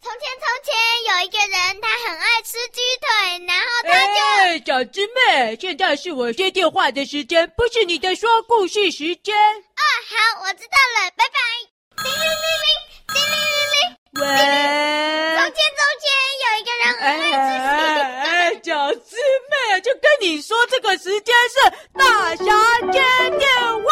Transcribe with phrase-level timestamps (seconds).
[0.00, 0.72] 从前从前
[1.08, 3.08] 有一个人，他很爱吃鸡腿，
[3.46, 4.20] 然后他就……
[4.38, 9.34] 哎，小师妹，现在是我接电话的时间，不是你的说故事时间。
[9.36, 11.38] 哦，好，我知道了，拜拜。
[12.02, 12.26] 叮铃铃
[12.64, 12.68] 铃，
[13.12, 13.76] 叮铃铃铃。
[14.14, 14.22] 喂。
[15.36, 16.06] 从前从前
[16.44, 17.58] 有一个人很爱吃鸡
[17.94, 17.98] 腿。
[18.14, 18.26] 哎
[18.62, 19.16] 小师
[19.50, 21.54] 妹，就跟你说，这个时间是
[21.98, 22.44] 大侠
[22.92, 23.00] 接
[23.38, 23.48] 电
[23.82, 23.88] 话。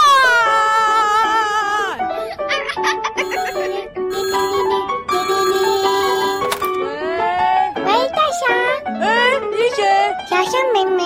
[10.36, 11.03] 小象妹妹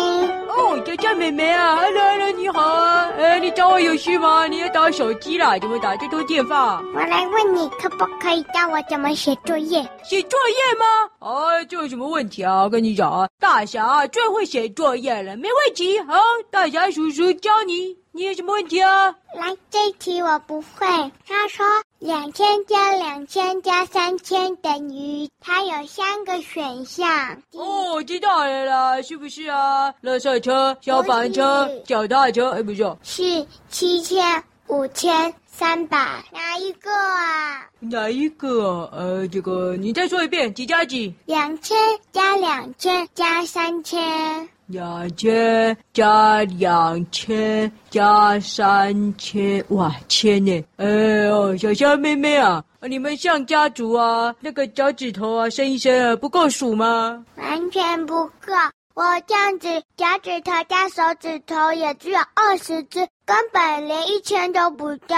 [0.49, 4.49] 哦，小象妹妹啊，Hello Hello，你好啊，哎，你找我有事吗？
[4.49, 6.83] 你要打手机啦，怎么打这通电话？
[6.93, 9.89] 我来问你，可不可以教我怎么写作业？
[10.03, 11.29] 写作业吗？
[11.31, 12.65] 啊，这有什么问题啊？
[12.65, 15.97] 我跟你讲啊，大侠啊最会写作业了，没问题。
[16.01, 16.19] 好，
[16.51, 17.97] 大侠叔叔教你。
[18.13, 19.15] 你有什么问题啊？
[19.37, 20.89] 来，这题我不会。
[21.29, 21.65] 他说
[22.01, 27.37] 两千加两千加三千等于，它有三个选项。
[27.53, 29.93] 哦，我知道了啦，是不是啊？
[30.03, 32.53] 垃圾车、消防车、脚踏车？
[32.53, 37.69] 哎，不是，是七千、五千、三百，哪一个啊？
[37.81, 38.89] 哪一个？
[38.95, 41.15] 呃，这个你再说一遍，几加几？
[41.27, 41.77] 两千
[42.13, 44.49] 加两千加三千。
[44.71, 50.65] 两千加两千加三千，哇，千呢！
[50.77, 50.87] 哎
[51.27, 57.25] 呦，小象妹妹啊，你们像家族啊，那个脚趾头啊，伸一伸啊，不够数吗？
[57.37, 58.53] 完全不够，
[58.95, 63.09] 我这样子脚趾头加手指头也只有二十只。
[63.31, 65.17] 根本连一千都不到。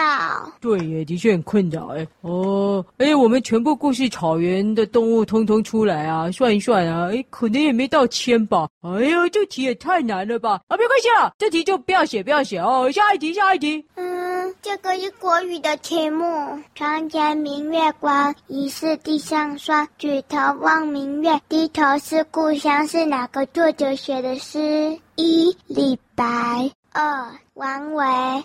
[0.61, 2.07] 对耶，的确很困扰哎。
[2.21, 8.69] 哦，哎，我们全部故事草原的动物通通出来啊，算一算啊，哎，可能也没到千吧。
[8.83, 10.61] 哎呦，这题也太难了吧！
[10.69, 12.91] 啊，没关系了，这题就不要写，不要写哦。
[12.93, 13.83] 下一题，下一题。
[13.95, 16.27] 嗯，这个是国语的题目。
[16.75, 19.89] 床前明月光，疑是地上霜。
[19.97, 22.87] 举头望明月，低头思故乡。
[22.87, 24.99] 是哪个作者写的诗？
[25.17, 26.71] 一李白。
[26.95, 28.05] 二王维，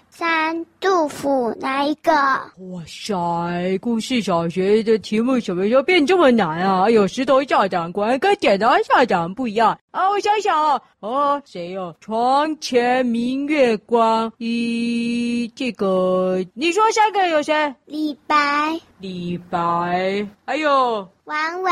[0.09, 2.11] 三杜甫，哪一个？
[2.11, 6.83] 哇塞，故事小学的题目什么时候变这么难啊？
[6.83, 10.09] 哎呦，石头校长果然跟简单校长不一样啊！
[10.09, 11.95] 我想想啊，哦，谁哟、哦？
[12.01, 17.73] 床前明月光，一这个，你说三个有谁？
[17.85, 21.07] 李白，李白，还有。
[21.27, 21.71] 王维、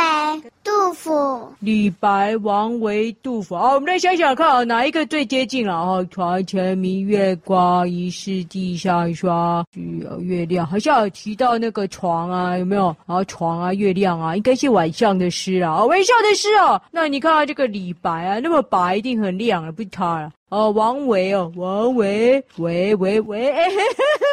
[0.66, 6.04] 杜甫、李白、王维、杜甫，啊，我们来想想看啊，哪一个最接近了啊？
[6.12, 9.66] 床前明月光，疑是地上霜。
[10.02, 12.88] 有月亮，好像有提到那个床啊，有没有？
[13.06, 16.82] 然后床啊，月亮啊，应该是晚上的诗啊，微笑的诗哦。
[16.92, 20.30] 那你看看这个李白啊，那么白，一定很亮啊，不是他了。
[20.56, 23.70] 哦，王维哦，王维，喂喂喂，哎，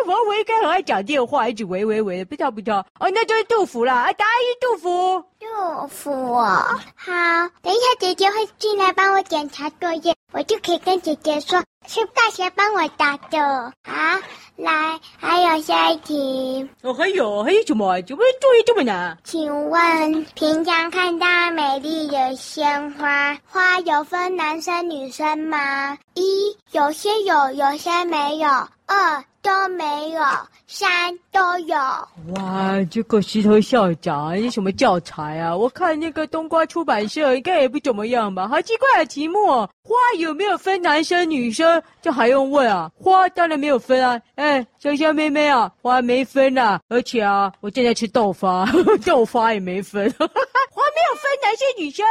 [0.07, 2.79] 王维应该很爱讲电话，一直喂喂喂，不知道不知道。
[3.01, 5.25] 哦，那就是杜甫啦，啊，答应杜甫。
[5.41, 6.63] 杜甫，好，
[7.61, 11.61] 等一下姐姐会进来帮我检查作业，我就可以跟姐姐说。
[11.89, 13.93] 是大侠帮我答的，好，
[14.55, 16.71] 来，还有下一题。
[16.83, 18.01] 哦，还有还有什么？
[18.03, 19.19] 怎么作业这么难？
[19.25, 25.99] 请问，平常看到美丽的鲜花，花有分男生女生吗？
[26.15, 28.49] 一，有些有，有些没有。
[28.87, 29.25] 二。
[29.43, 30.23] 都没有，
[30.69, 31.77] 三都有。
[32.37, 35.57] 哇，这个石头校长，你什么教材啊？
[35.57, 38.47] 我看那个冬瓜出版社应该也不怎么样吧？
[38.47, 39.69] 好奇怪的题目哦！
[39.83, 41.83] 花有没有分男生女生？
[42.01, 42.89] 这还用问啊？
[42.97, 44.21] 花当然没有分啊！
[44.37, 46.81] 哎，香香妹妹啊，花没分啊！
[46.89, 48.65] 而且啊，我正在吃豆花，
[49.05, 50.27] 豆花也没分，花
[50.95, 52.07] 没有分男生女生。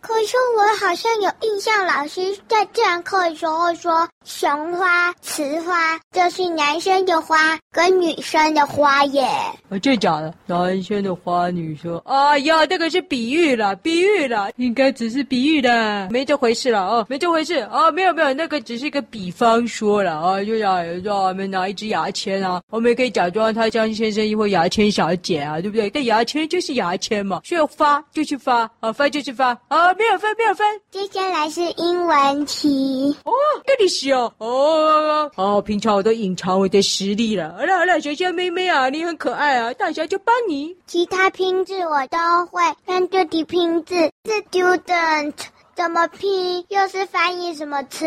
[0.00, 6.56] 可是我好像有印象，老师在自然课的时候说，雄花、雌花就是。
[6.56, 7.36] 男生的花
[7.70, 9.22] 跟女生的花耶，
[9.68, 10.32] 啊，这假的？
[10.46, 25.90] 男生的花，女生，哎呀，这个是比喻啦，比喻啦，应该只是比喻的，没这回事了哦，没这回事啊，没有没有，那个只是一个比方说了啊，就像让我们拿一支牙签啊，我们也可以假装他张先生或牙签小姐啊，对不对？
[25.90, 30.66] 但牙签就是牙签嘛，需要发就去发啊，发就去发啊，没有分没有分。
[30.90, 33.32] 接下来是英文题哦，
[33.66, 40.76] 这里是哦，哦，平常我都隐藏我的实力了，好了好了，小小妹妹啊，你很可爱啊，大侠就帮你。
[40.86, 45.34] 其他拼字我都会，但这题拼字，student
[45.74, 46.64] 怎么拼？
[46.68, 48.06] 又是翻译什么词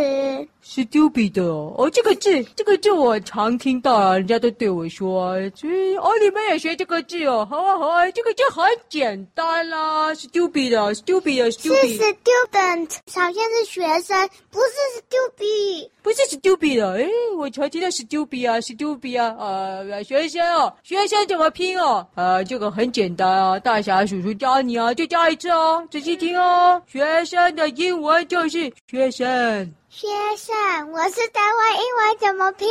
[0.70, 22.06] stupid 的哦，哦，这个字，这个字我常听到啊，人家都对我说，所以哦，你们也学这个字哦，好啊好啊，这个字很简单啦，stupid，stupid，stupid，是 student，好像是学生，不是 stupid，不是 stupid 的，哎，我常听到 stupid 啊，stupid 啊，呃，学生哦，学生怎么拼哦？
[22.14, 29.74] 呃，这个很简单啊，大侠叔叔教你啊，就教一次哦，仔细听哦，学生的英文就是学生。
[29.90, 30.08] 学
[30.38, 32.68] 生，我是台湾英文怎么拼？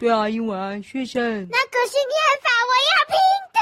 [0.00, 1.22] 对啊，英文学生。
[1.48, 3.14] 那可是念法，我要拼
[3.54, 3.58] 的。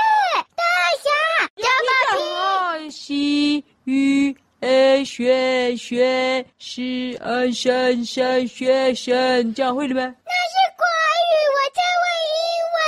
[0.56, 0.64] 大
[0.96, 1.06] 侠
[1.54, 2.18] 怎么拼？
[2.34, 10.00] 啊，西与 a 学学是嗯生生学生，这样会了吗？
[10.00, 10.82] 那是国
[11.28, 12.40] 语，我在问英
[12.72, 12.80] 文。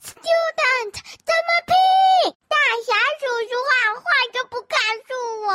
[0.00, 0.94] Student
[1.26, 1.74] 怎么拼？
[2.48, 2.54] 大
[2.86, 4.76] 侠叔叔好坏就不告
[5.08, 5.10] 诉
[5.44, 5.50] 我。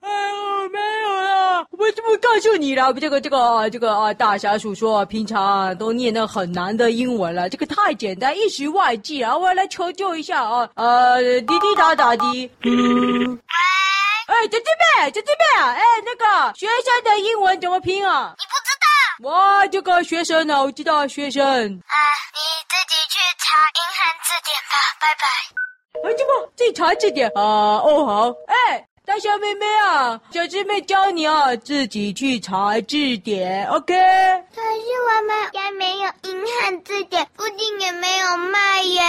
[0.00, 2.92] 哎呦，没有啊，我怎么告诉你了？
[2.92, 12.24] 这个这个啊，这个啊，大侠叔叔啊，平常啊都念的很难的英文了，这个太简单，一时忘记啊，我来求救一下啊，呃，滴滴答答的，
[12.64, 13.40] 嗯，
[14.28, 14.66] 哎，哎，在这
[15.00, 18.34] 边，在这边啊，哎，那个学生的英文怎么拼啊？
[18.38, 18.68] 你不知
[19.24, 19.30] 道？
[19.30, 21.42] 哇，这个学生呢，我知道学生。
[21.42, 26.10] 啊，你自己去查英汉字典吧，拜拜。
[26.10, 27.40] 哎，这么自己查字典啊？
[27.42, 28.84] 哦，好，哎。
[29.08, 33.94] 大小妹妹啊，小师妹教你啊，自己去查字典，OK？
[34.54, 39.00] 可是我们家没有英汉字典，附近也没有卖耶。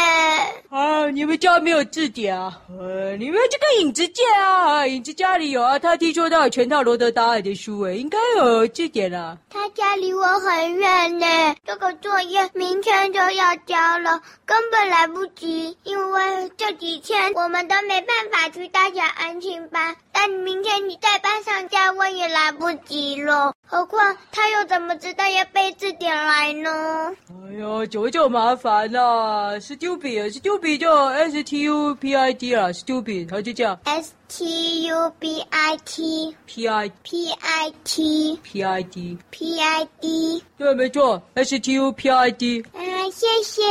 [0.70, 2.62] 啊，你们家没有字典啊？
[2.78, 9.38] 呃，你们这个影子家啊，影子家里有啊，他听说到全套罗德达尔的书，哎，应该有字典啊。
[9.50, 16.22] 他家离我很远呢，这个作业明天就要交了，根本来不及，因为
[16.58, 19.96] 这几天我们都没办法去大侠安亲班。
[20.12, 27.16] 但明天你在班上加温也来不及了，何况他又怎么知道要背字典来呢？
[27.48, 30.92] 哎呦，这就麻烦了，stupid，stupid 就
[31.30, 33.78] S T U P I D 啊，stupid，他就这样。
[33.84, 39.88] S T U B I T P I P I T P I D P I
[40.02, 42.64] D，对，没错，S T U P I D。
[42.74, 43.62] 嗯，谢谢。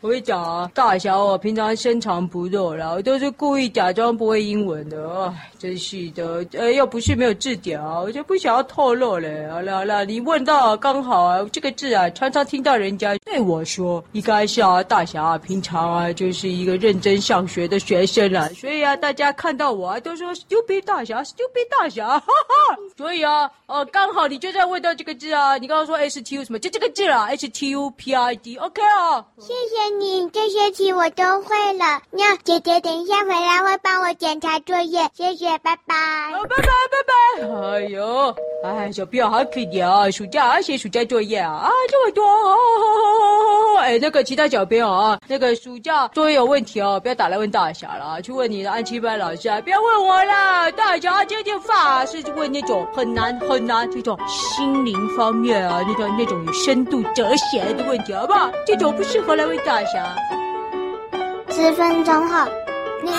[0.00, 9.46] 我跟你讲啊，大侠我平常深藏不露啦，我都是故意假装不会英文的，哎，真是的，呃，要不是没有字典啊，我就不想要透露嘞。
[9.50, 20.00] 好了好了，你问到刚好啊，这个字啊，常常听到人家对我说，应该是啊，大侠啊，平常啊就是一个认真上学的学生了，所以啊，大家看到我啊。
[20.00, 22.76] 都说 stupid 大侠，stupid 大侠，哈哈。
[22.96, 26.58] 所以啊，呃，刚好你就在问到这个字啊，你刚刚说 S T U 什么？
[26.58, 29.24] 就这个字啊，S T U P I D，OK 啊。
[29.38, 32.02] 谢谢你，这学期我都会了。
[32.10, 35.94] 那姐姐等一下回来会帮我检查作业，谢谢，拜拜。
[36.32, 37.48] 好，拜拜，拜拜。
[37.48, 42.22] 哎呦，哎，小朋友好可怜啊，暑假还写暑假作业啊，啊，这么多。
[43.78, 50.00] 哎，那个其他小朋友啊，那个暑假作业有问题哦，不要打来问大侠了，去问你的安琪班老师啊，不要问。
[50.00, 58.50] 我了，大侠这件法是问那种很难很难这种心灵方面啊，那种那种有深度哲学的问题，好不好？
[58.66, 60.16] 这种不适合来问大侠。
[61.50, 62.44] 十分钟后，
[63.04, 63.10] 你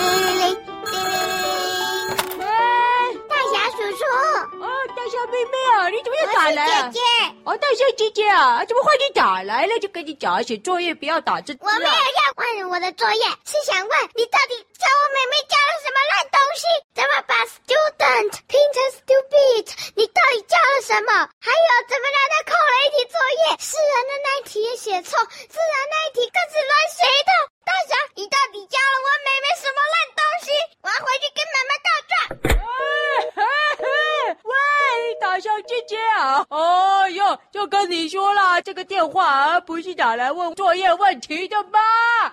[5.32, 6.90] 妹妹啊，你怎么又打来啊？
[6.92, 7.00] 姐姐。
[7.48, 9.78] 哦，大侠姐姐啊，怎么换你打来了？
[9.80, 11.56] 就跟你讲，写作业不要打字。
[11.58, 16.68] 我没有要换我的作业，是想问你到底教我妹妹教了什么烂东西？
[16.92, 19.72] 怎么把 student 拼成 stupid？
[19.96, 21.10] 你到底教了什么？
[21.40, 23.56] 还有怎么让他扣了一题作业？
[23.56, 25.16] 诗人的那一题也写错，
[25.48, 27.32] 自然那一题更是乱写的。
[27.64, 30.52] 大侠，你到底教了我妹妹什么烂东西？
[30.84, 32.12] 我要回去跟妈妈告状。
[34.44, 34.52] 喂，
[35.20, 36.44] 大侠姐姐啊！
[36.50, 41.78] 哦哟，就跟你说了，这个电话啊，不是打来问作业问题的吗？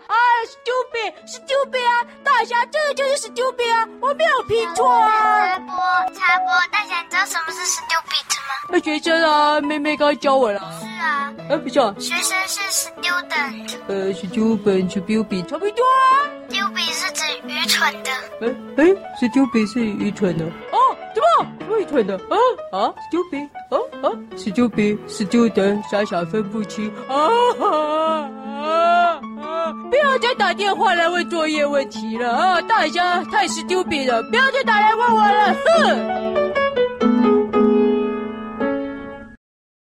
[0.07, 0.15] 啊
[0.47, 2.03] ，stupid，stupid 啊！
[2.23, 3.87] 大侠，这个就是 stupid 啊！
[4.01, 5.47] 我没有拼错啊！
[5.47, 5.75] 插播，
[6.15, 8.69] 插播，大侠，你知道什么是 stupid 吗？
[8.69, 10.59] 那学生啊，妹妹刚教我了。
[10.81, 11.31] 是啊。
[11.49, 11.93] 哎，不是啊。
[11.99, 13.75] 学生是 student。
[13.87, 16.25] 呃，student 是 stupid，差不多啊。
[16.49, 18.11] stupid 是指愚蠢的。
[18.41, 18.85] 哎哎
[19.21, 20.45] ，stupid 是愚蠢的。
[20.45, 20.79] 哦。
[21.13, 21.51] 怎么？
[21.77, 22.15] 愚蠢的。
[22.15, 22.35] 啊？
[22.71, 23.47] 啊！stupid？
[23.69, 23.77] 啊？
[24.01, 26.91] 啊！stupid，stupid，傻傻分不清。
[27.07, 27.15] 啊
[27.59, 27.67] 啊？
[27.67, 29.21] 啊？
[29.41, 29.73] 啊！
[29.89, 32.31] 不要再打电话来问作业问题了。
[32.31, 32.61] 啊！
[32.61, 36.38] 大家太 stupid 了，不要再打来问我了，哼！